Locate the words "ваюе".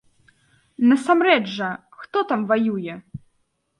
2.53-2.95